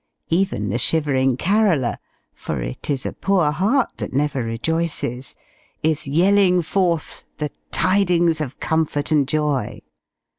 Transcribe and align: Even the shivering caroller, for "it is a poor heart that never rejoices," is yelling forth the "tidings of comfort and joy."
Even 0.29 0.69
the 0.69 0.79
shivering 0.79 1.37
caroller, 1.37 1.99
for 2.33 2.59
"it 2.59 2.89
is 2.89 3.05
a 3.05 3.13
poor 3.13 3.51
heart 3.51 3.91
that 3.97 4.13
never 4.15 4.43
rejoices," 4.43 5.35
is 5.83 6.07
yelling 6.07 6.63
forth 6.63 7.23
the 7.37 7.51
"tidings 7.69 8.41
of 8.41 8.59
comfort 8.59 9.11
and 9.11 9.27
joy." 9.27 9.79